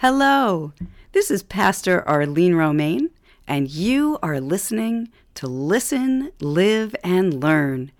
[0.00, 0.72] Hello,
[1.10, 3.10] this is Pastor Arlene Romaine,
[3.48, 7.90] and you are listening to Listen, Live, and Learn,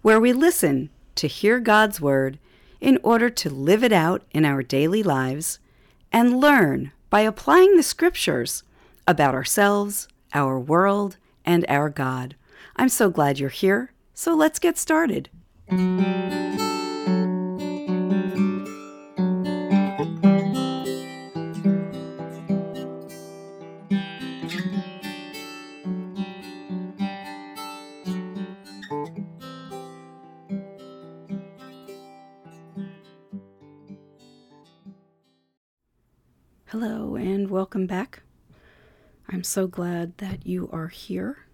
[0.00, 2.38] where we listen to hear God's Word
[2.80, 5.58] in order to live it out in our daily lives
[6.10, 8.62] and learn by applying the Scriptures
[9.06, 12.34] about ourselves, our world, and our God.
[12.76, 15.28] I'm so glad you're here, so let's get started.
[37.66, 38.22] Welcome back.
[39.28, 41.46] I'm so glad that you are here.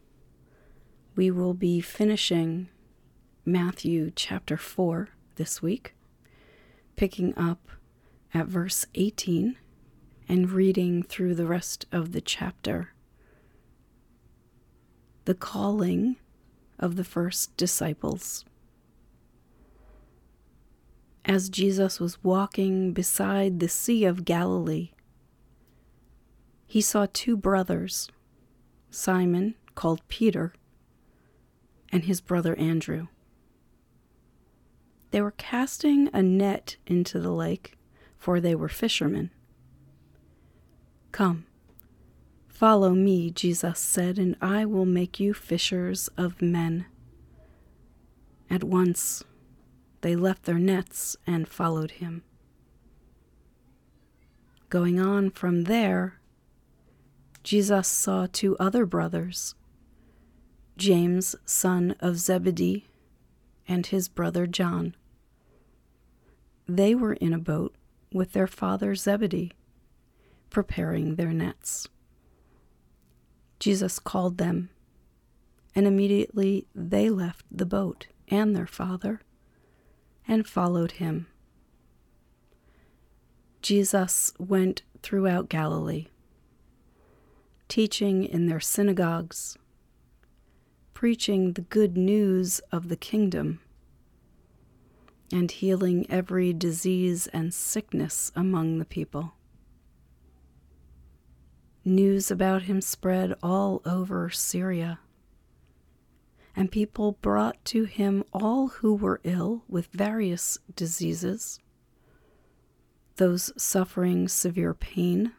[1.17, 2.69] We will be finishing
[3.47, 5.95] Matthew chapter 4 this week,
[6.97, 7.67] picking up
[8.35, 9.57] at verse 18
[10.29, 12.93] and reading through the rest of the chapter.
[15.25, 16.17] The calling
[16.79, 18.45] of the first disciples.
[21.25, 24.91] As Jesus was walking beside the Sea of Galilee,
[26.73, 28.09] he saw two brothers,
[28.91, 30.55] Simon, called Peter,
[31.91, 33.09] and his brother Andrew.
[35.11, 37.77] They were casting a net into the lake,
[38.17, 39.31] for they were fishermen.
[41.11, 41.45] Come,
[42.49, 46.87] follow me, Jesus said, and I will make you fishers of men.
[48.49, 49.23] At once
[50.01, 52.23] they left their nets and followed him.
[54.71, 56.19] Going on from there,
[57.43, 59.57] Jesus saw two other brothers,
[60.77, 62.87] James, son of Zebedee,
[63.67, 64.95] and his brother John.
[66.69, 67.75] They were in a boat
[68.13, 69.53] with their father Zebedee,
[70.51, 71.89] preparing their nets.
[73.59, 74.71] Jesus called them,
[75.75, 79.21] and immediately they left the boat and their father
[80.29, 81.27] and followed him.
[83.63, 86.07] Jesus went throughout Galilee
[87.73, 89.57] teaching in their synagogues,
[90.93, 93.61] preaching the good news of the kingdom,
[95.33, 99.33] and healing every disease and sickness among the people.
[101.83, 105.01] News about him spread all over Syria,
[106.55, 111.59] and people brought to him all who were ill with various diseases,
[113.17, 115.33] those suffering severe pain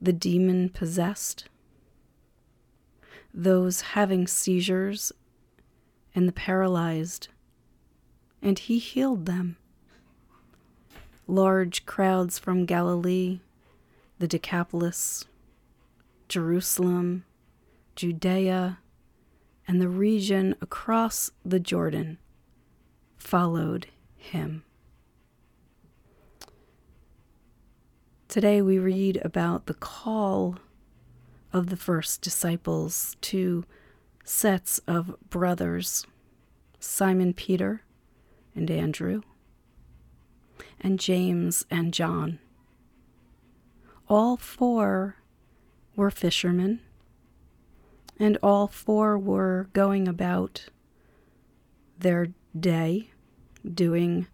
[0.00, 1.48] the demon possessed,
[3.32, 5.12] those having seizures,
[6.14, 7.28] and the paralyzed,
[8.40, 9.56] and he healed them.
[11.26, 13.40] Large crowds from Galilee,
[14.18, 15.24] the Decapolis,
[16.28, 17.24] Jerusalem,
[17.96, 18.78] Judea,
[19.66, 22.18] and the region across the Jordan
[23.18, 24.62] followed him.
[28.36, 30.56] Today we read about the call
[31.54, 33.64] of the first disciples to
[34.24, 36.06] sets of brothers
[36.78, 37.80] Simon Peter
[38.54, 39.22] and Andrew,
[40.78, 42.38] and James and John.
[44.06, 45.16] All four
[45.96, 46.80] were fishermen,
[48.18, 50.66] and all four were going about
[51.98, 53.12] their day
[53.66, 54.26] doing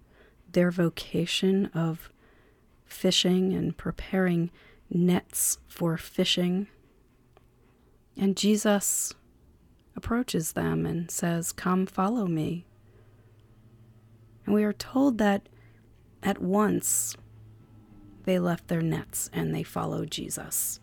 [0.50, 2.11] their vocation of
[2.92, 4.50] fishing and preparing
[4.90, 6.68] nets for fishing.
[8.16, 9.14] And Jesus
[9.96, 12.66] approaches them and says, Come, follow me.
[14.44, 15.48] And we are told that
[16.22, 17.16] at once
[18.24, 20.80] they left their nets and they followed Jesus.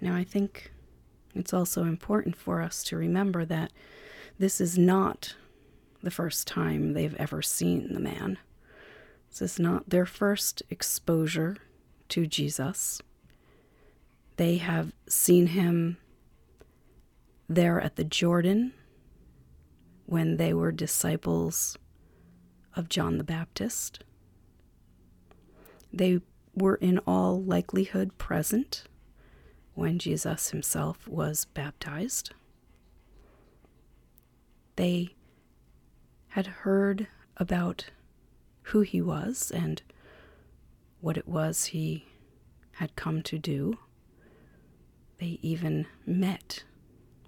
[0.00, 0.72] Now, I think
[1.34, 3.72] it's also important for us to remember that
[4.38, 5.36] this is not
[6.02, 8.38] the first time they've ever seen the man.
[9.30, 11.56] This is not their first exposure
[12.08, 13.00] to Jesus.
[14.36, 15.98] They have seen him
[17.48, 18.72] there at the Jordan
[20.06, 21.78] when they were disciples
[22.74, 24.02] of John the Baptist.
[25.92, 26.20] They
[26.54, 28.84] were in all likelihood present
[29.74, 32.32] when Jesus himself was baptized.
[34.76, 35.14] They
[36.28, 37.06] had heard
[37.36, 37.90] about
[38.70, 39.82] who he was and
[41.00, 42.06] what it was he
[42.72, 43.78] had come to do.
[45.18, 46.64] They even met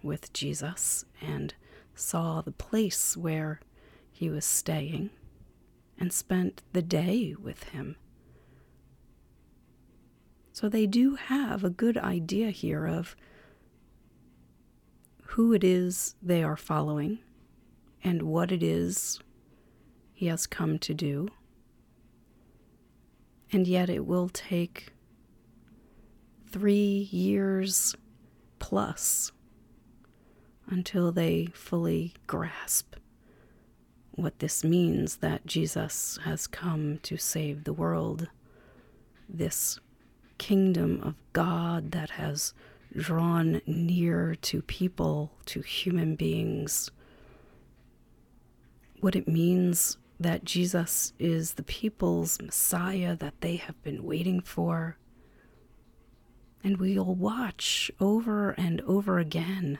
[0.03, 1.55] with Jesus and
[1.95, 3.61] saw the place where
[4.11, 5.11] he was staying
[5.99, 7.97] and spent the day with him,
[10.53, 13.17] So they do have a good idea here of
[15.25, 17.21] who it is they are following
[18.05, 19.19] and what it is
[20.23, 21.27] he has come to do.
[23.51, 24.93] And yet it will take
[26.49, 27.97] three years
[28.61, 29.33] plus
[30.69, 32.95] until they fully grasp
[34.13, 38.29] what this means that Jesus has come to save the world.
[39.29, 39.81] This
[40.39, 42.55] kingdom of God that has
[42.97, 46.93] drawn near to people, to human beings.
[49.01, 54.97] What it means that Jesus is the people's Messiah that they have been waiting for.
[56.65, 59.79] And we'll watch over and over again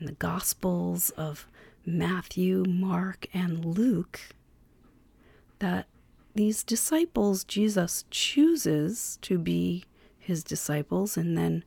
[0.00, 1.46] in the Gospels of
[1.84, 4.20] Matthew, Mark, and Luke
[5.58, 5.86] that
[6.34, 9.84] these disciples Jesus chooses to be
[10.18, 11.64] his disciples and then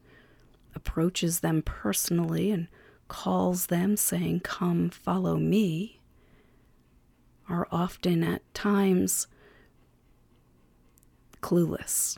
[0.76, 2.68] approaches them personally and
[3.08, 5.99] calls them, saying, Come, follow me,
[7.50, 9.28] are often at times
[11.42, 12.18] clueless.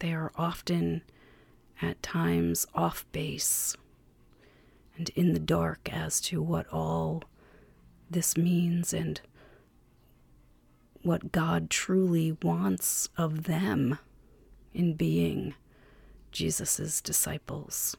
[0.00, 1.02] They are often
[1.80, 3.76] at times off base
[4.96, 7.24] and in the dark as to what all
[8.10, 9.20] this means and
[11.02, 13.98] what God truly wants of them
[14.72, 15.54] in being
[16.32, 17.96] Jesus' disciples.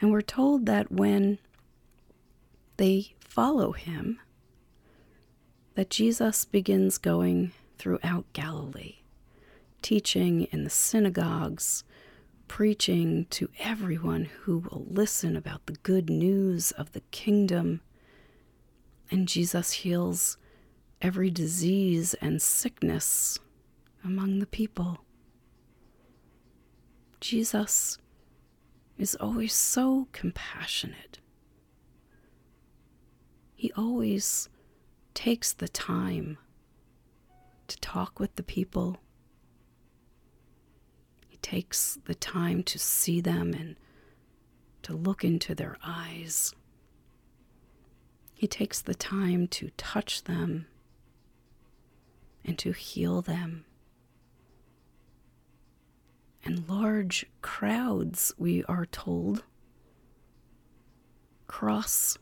[0.00, 1.38] And we're told that when
[2.76, 4.20] they follow him,
[5.74, 8.96] that Jesus begins going throughout Galilee,
[9.82, 11.84] teaching in the synagogues,
[12.46, 17.80] preaching to everyone who will listen about the good news of the kingdom.
[19.10, 20.36] And Jesus heals
[21.00, 23.38] every disease and sickness
[24.04, 24.98] among the people.
[27.20, 27.98] Jesus
[28.98, 31.18] is always so compassionate.
[33.64, 34.50] He always
[35.14, 36.36] takes the time
[37.66, 38.98] to talk with the people
[41.30, 43.76] He takes the time to see them and
[44.82, 46.54] to look into their eyes.
[48.34, 50.66] He takes the time to touch them
[52.44, 53.64] and to heal them.
[56.44, 59.42] And large crowds, we are told,
[61.46, 62.18] cross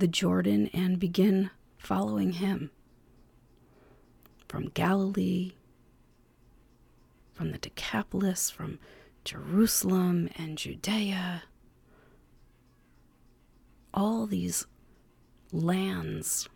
[0.00, 2.70] the Jordan and begin following him
[4.48, 5.52] from Galilee
[7.40, 8.78] from the Decapolis, from
[9.24, 11.44] Jerusalem and Judea.
[13.94, 14.66] All these
[15.50, 16.50] lands,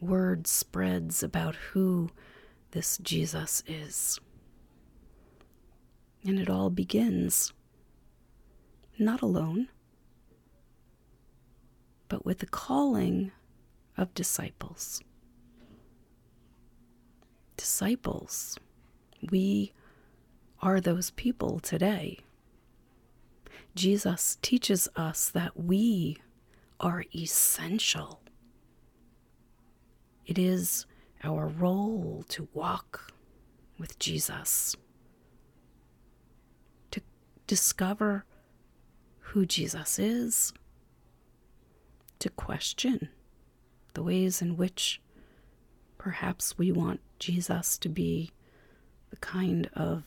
[0.00, 2.10] word spreads about who
[2.70, 4.20] this Jesus is.
[6.24, 7.52] And it all begins
[9.00, 9.66] not alone,
[12.08, 13.32] but with the calling
[13.96, 15.00] of disciples.
[17.56, 18.58] Disciples
[19.30, 19.72] we
[20.60, 22.18] are those people today.
[23.74, 26.18] Jesus teaches us that we
[26.80, 28.20] are essential.
[30.26, 30.86] It is
[31.22, 33.12] our role to walk
[33.78, 34.76] with Jesus,
[36.90, 37.00] to
[37.46, 38.24] discover
[39.18, 40.52] who Jesus is,
[42.18, 43.08] to question
[43.94, 45.00] the ways in which
[45.98, 48.30] perhaps we want Jesus to be
[49.10, 50.04] the kind of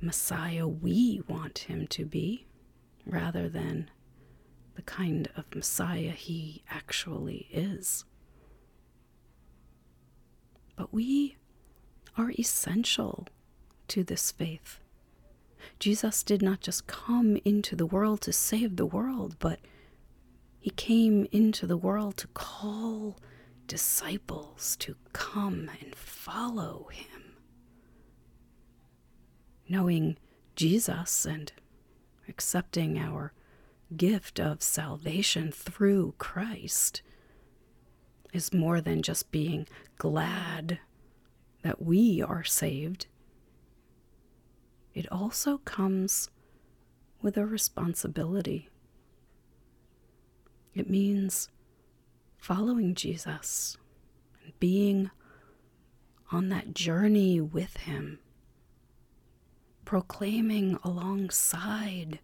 [0.00, 2.46] Messiah we want him to be,
[3.04, 3.90] rather than
[4.74, 8.04] the kind of Messiah he actually is.
[10.76, 11.36] But we
[12.16, 13.26] are essential
[13.88, 14.80] to this faith.
[15.78, 19.60] Jesus did not just come into the world to save the world, but
[20.60, 23.16] he came into the world to call
[23.66, 27.20] disciples to come and follow him
[29.70, 30.18] knowing
[30.56, 31.52] Jesus and
[32.28, 33.32] accepting our
[33.96, 37.02] gift of salvation through Christ
[38.32, 40.80] is more than just being glad
[41.62, 43.06] that we are saved.
[44.92, 46.30] It also comes
[47.22, 48.69] with a responsibility.
[50.80, 51.48] It means
[52.38, 53.76] following Jesus
[54.42, 55.10] and being
[56.32, 58.18] on that journey with Him
[59.90, 62.20] proclaiming alongside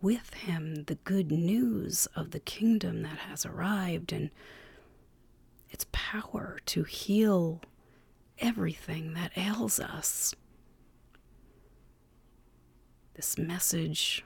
[0.00, 4.30] with him the good news of the kingdom that has arrived and
[5.68, 7.60] its power to heal
[8.38, 10.34] everything that ails us.
[13.12, 14.24] This message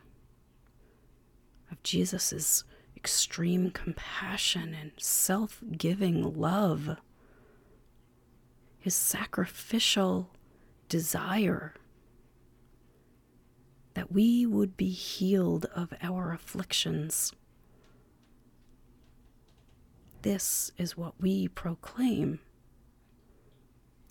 [1.73, 2.63] of Jesus'
[3.07, 6.97] extreme compassion and self giving love,
[8.81, 10.29] his sacrificial
[10.89, 11.73] desire
[13.95, 17.33] that we would be healed of our afflictions.
[20.23, 22.41] This is what we proclaim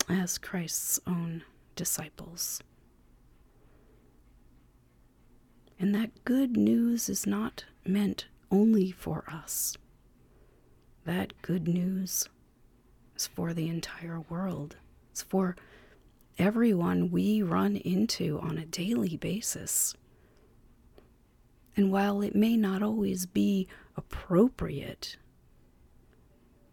[0.08, 2.62] as Christ's own disciples.
[5.78, 9.76] And that good news is not meant only for us.
[11.04, 12.28] That good news
[13.14, 14.76] is for the entire world.
[15.10, 15.56] It's for
[16.38, 19.94] everyone we run into on a daily basis.
[21.76, 25.16] And while it may not always be appropriate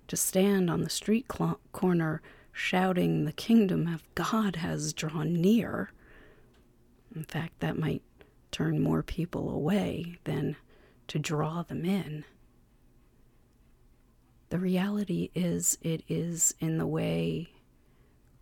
[0.08, 5.92] to stand on the street cl- corner shouting, The kingdom of God has drawn near,
[7.15, 8.01] in fact, that might
[8.51, 10.56] turn more people away than
[11.07, 12.25] to draw them in.
[14.50, 17.50] The reality is, it is in the way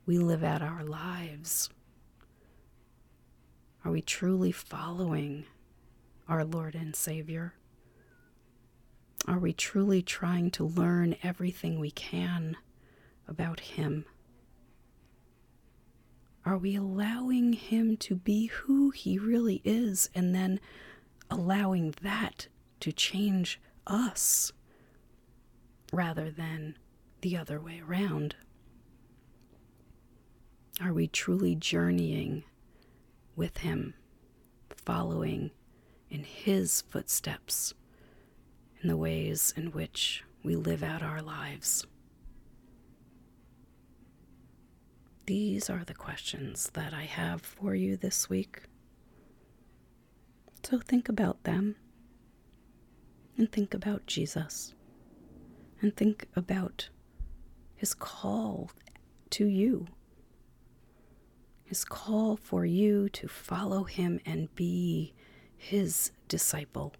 [0.05, 1.69] we live out our lives.
[3.85, 5.45] Are we truly following
[6.27, 7.53] our Lord and Savior?
[9.27, 12.57] Are we truly trying to learn everything we can
[13.27, 14.05] about Him?
[16.45, 20.59] Are we allowing Him to be who He really is and then
[21.31, 22.47] allowing that
[22.81, 24.51] to change us
[25.93, 26.77] rather than
[27.21, 28.35] the other way around?
[30.81, 32.43] Are we truly journeying
[33.35, 33.93] with Him,
[34.69, 35.51] following
[36.09, 37.73] in His footsteps
[38.81, 41.85] in the ways in which we live out our lives?
[45.27, 48.63] These are the questions that I have for you this week.
[50.63, 51.75] So think about them
[53.37, 54.73] and think about Jesus
[55.81, 56.89] and think about
[57.75, 58.71] his call
[59.31, 59.87] to you,
[61.63, 65.13] his call for you to follow him and be
[65.57, 66.93] his disciple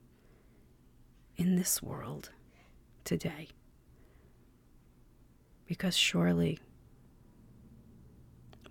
[1.38, 2.32] in this world
[3.04, 3.50] today.
[5.68, 6.60] Because surely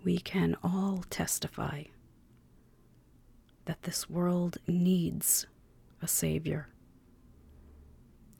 [0.03, 1.83] we can all testify
[3.65, 5.45] that this world needs
[6.01, 6.67] a Savior,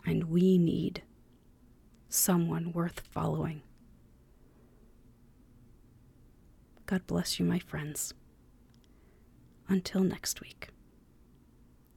[0.06, 1.04] and we need
[2.10, 3.62] someone worth following.
[6.86, 8.14] God bless you, my friends.
[9.70, 10.70] Until next week,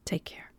[0.05, 0.54] take care.